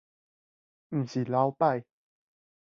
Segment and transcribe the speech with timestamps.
[0.89, 1.85] 毋是流擺